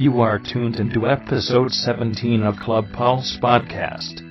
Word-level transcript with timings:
You 0.00 0.22
are 0.22 0.38
tuned 0.38 0.76
into 0.76 1.06
episode 1.06 1.74
17 1.74 2.42
of 2.42 2.56
Club 2.56 2.86
Pulse 2.90 3.36
Podcast. 3.36 4.29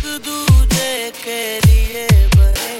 एक 0.00 0.06
दूजे 0.24 1.10
के 1.24 1.40
लिए 1.60 2.06
बने 2.34 2.79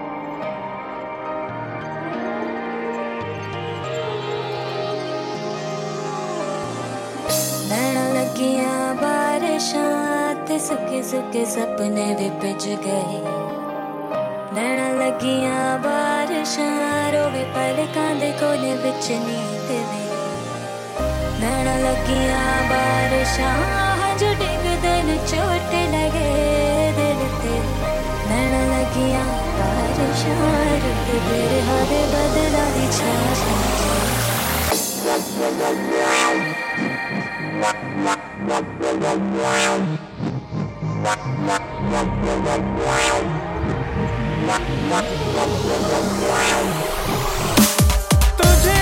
तुझे 48.41 48.79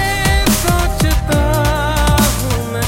सोचता 0.64 1.42
हूँ 2.40 2.58
मैं 2.74 2.88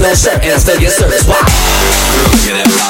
slash 0.00 0.34
up 0.34 0.42
and 0.42 0.60
still 0.60 0.80
get 0.80 0.92
service. 0.92 1.26
Why? 1.26 1.36
Girls, 1.36 2.46
get 2.46 2.66
out. 2.66 2.89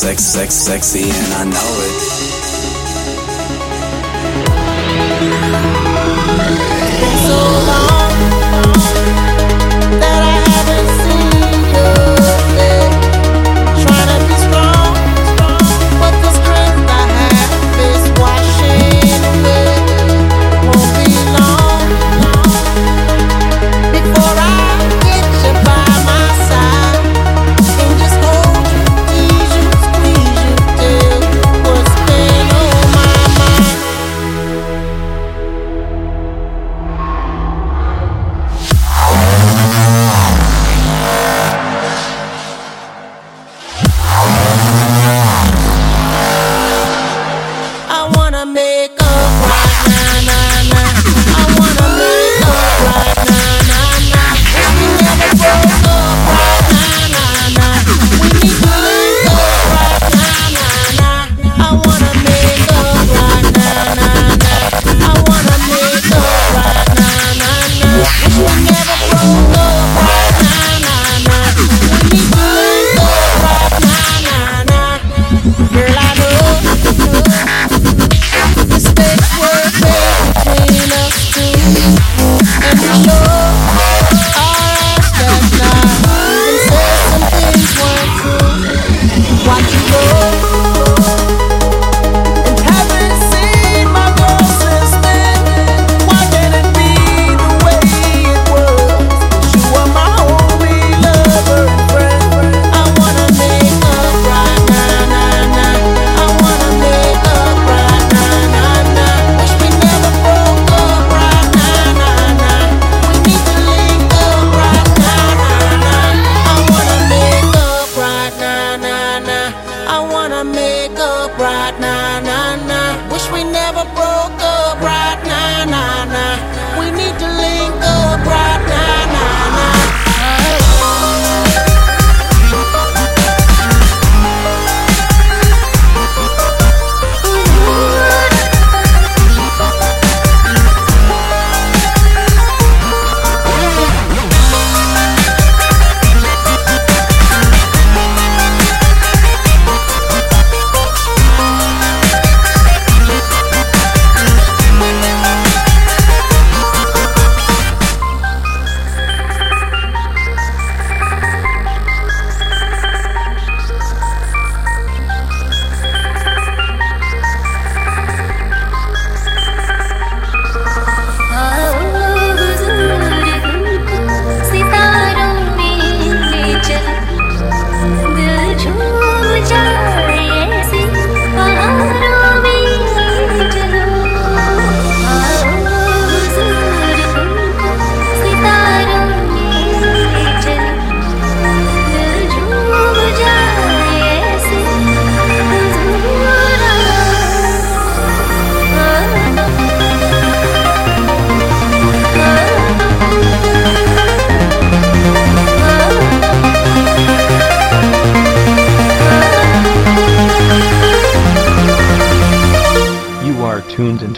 sex, 0.00 0.24
sex, 0.24 0.54
sexy, 0.54 1.02
and 1.02 1.34
I 1.34 1.44
know 1.44 1.50
it. 1.52 2.09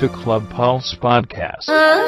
Into 0.03 0.15
Club 0.17 0.49
Pulse 0.51 0.97
Podcast. 1.01 1.69
Uh. 1.69 2.03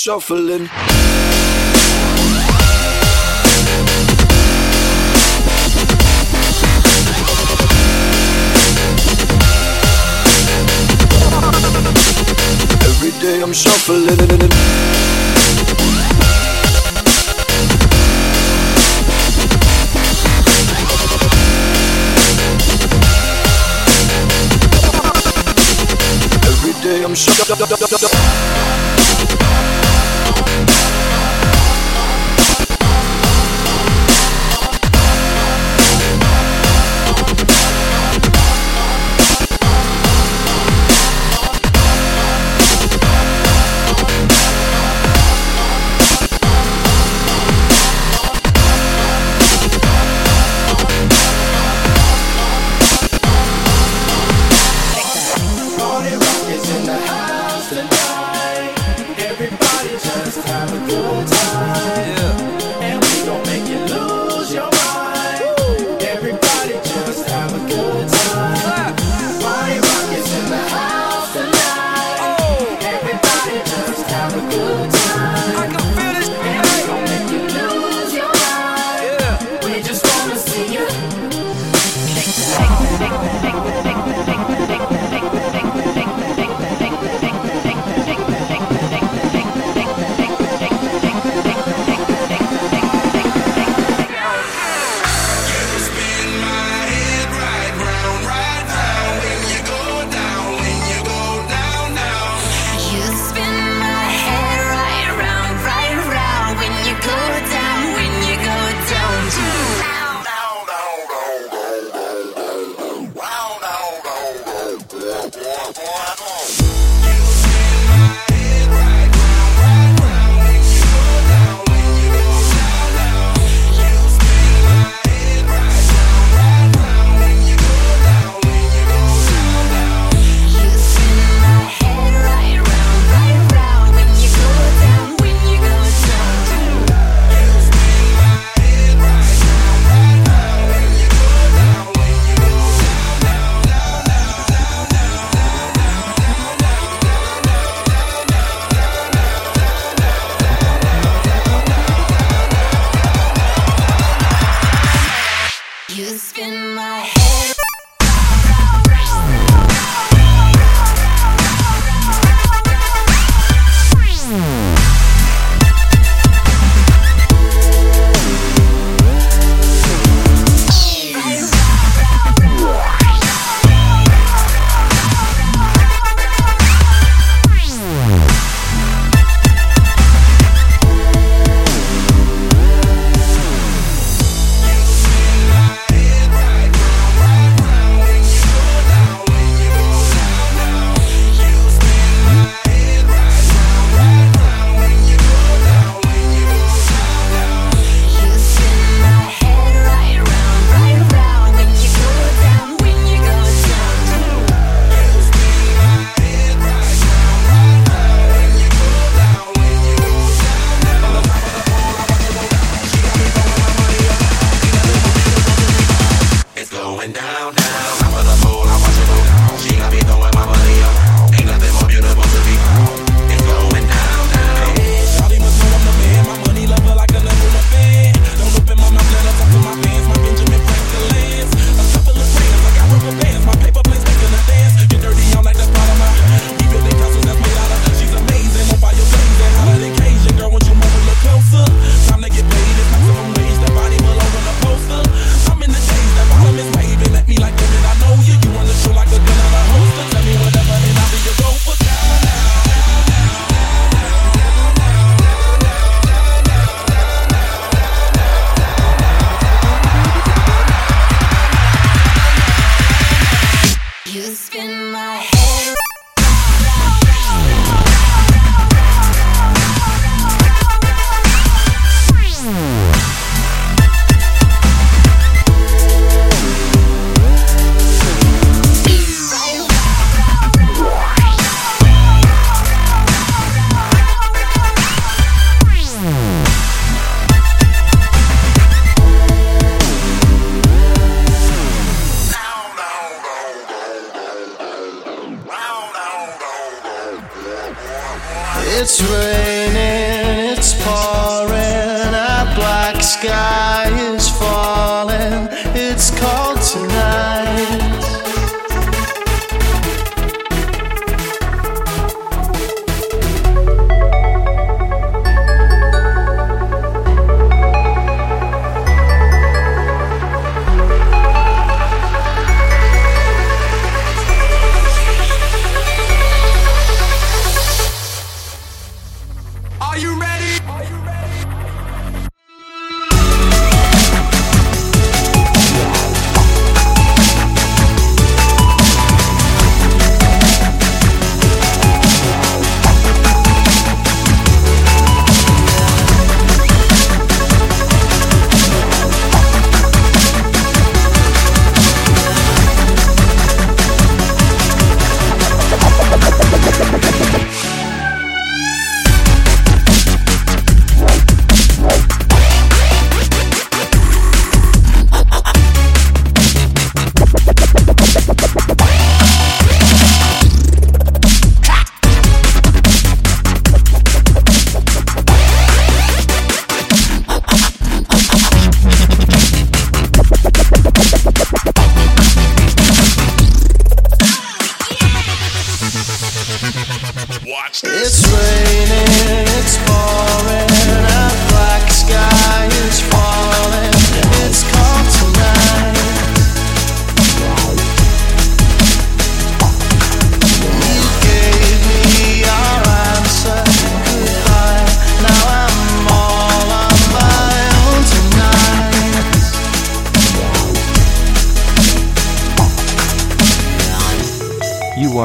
Shuffling. 0.00 0.62
Every 12.82 13.10
day 13.20 13.42
I'm 13.42 13.52
shuffling. 13.52 14.79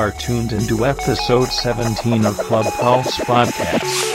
Are 0.06 0.12
tuned 0.12 0.54
into 0.54 0.86
episode 0.86 1.48
17 1.48 2.26
of 2.26 2.38
Club 2.38 2.72
Pulse 2.74 3.18
Podcast. 3.22 4.15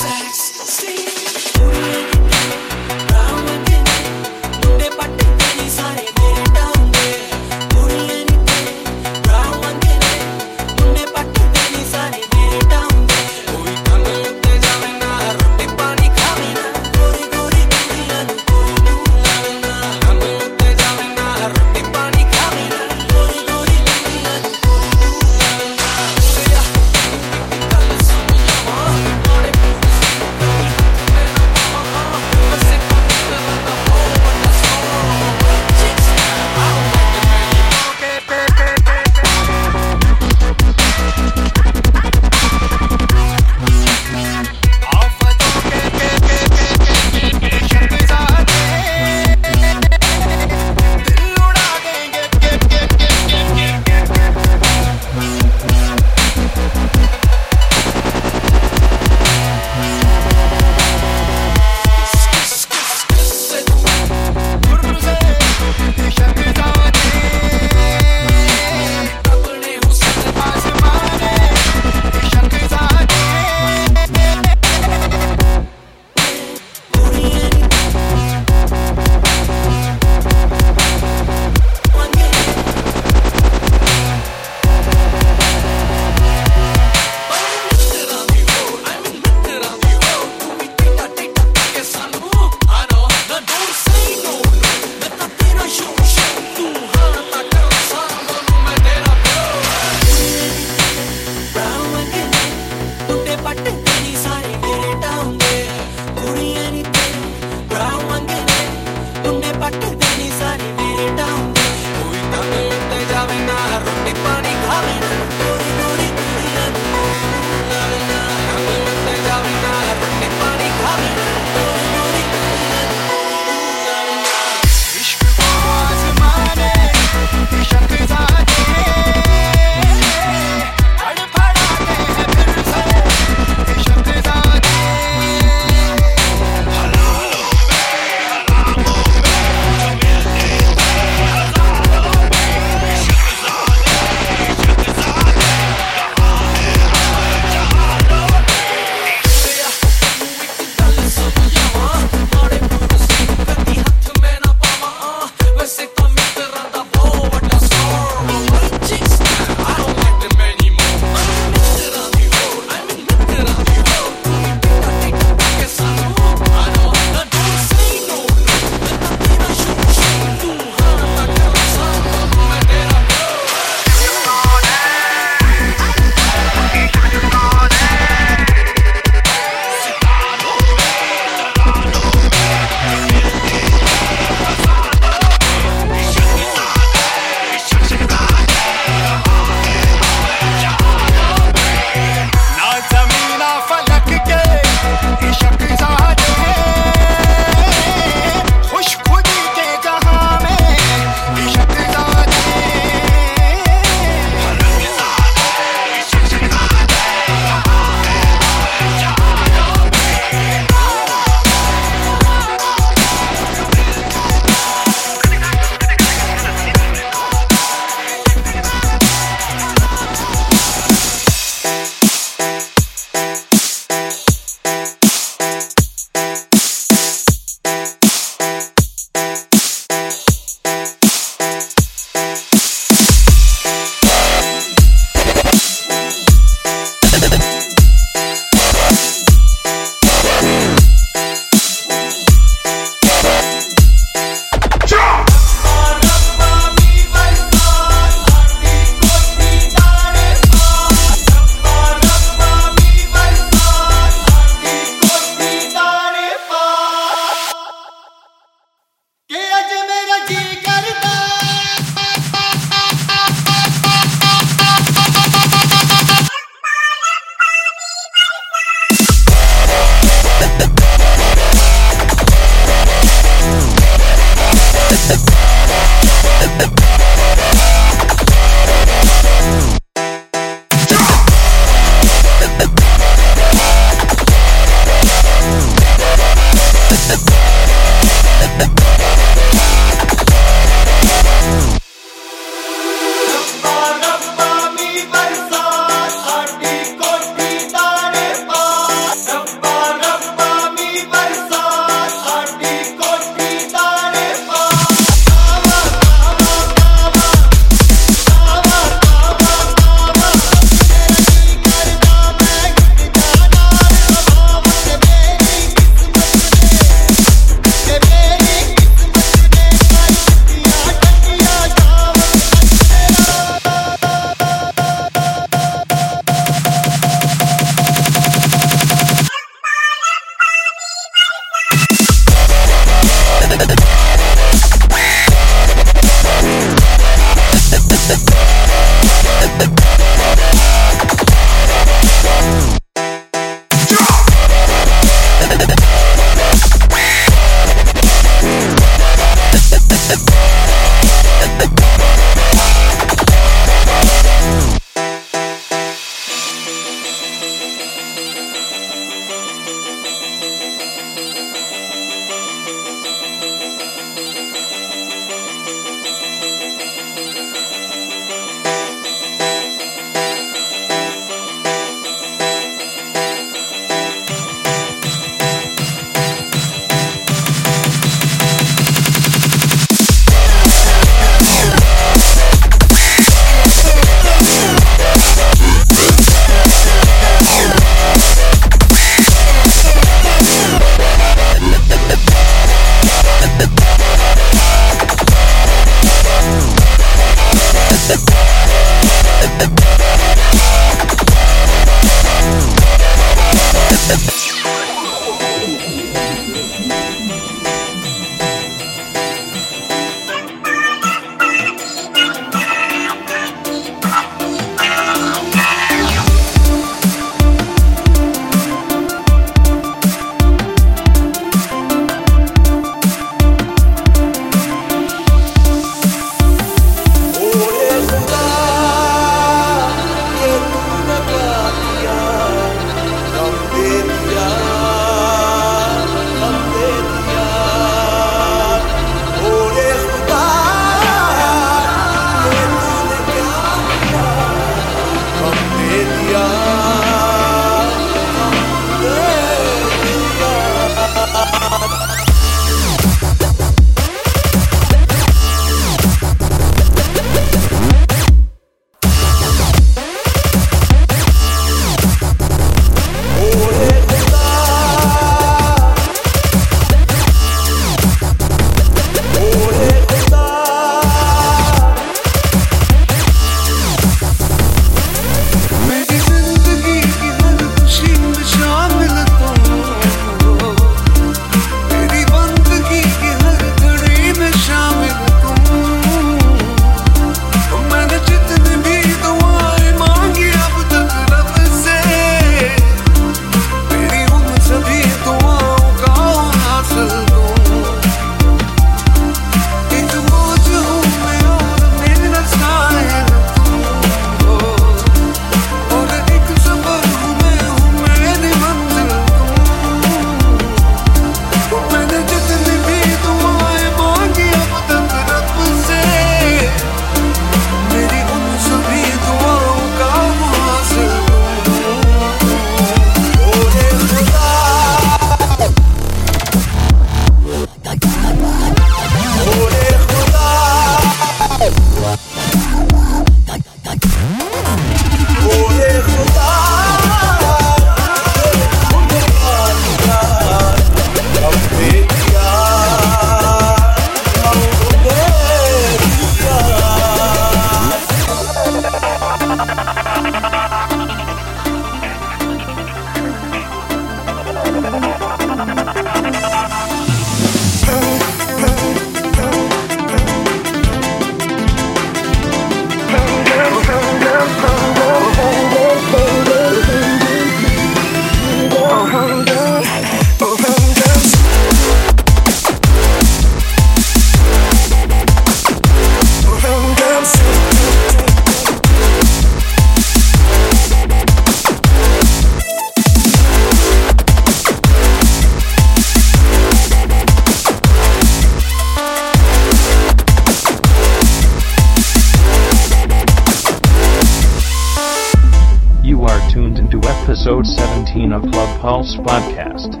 Episode 597.46 597.66
17 597.66 598.32
of 598.32 598.40
Club 598.50 598.80
Pulse 598.80 599.16
Podcast. 599.16 600.00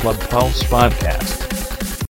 Club 0.00 0.18
Pulse 0.28 0.64
Podcast. 0.64 1.41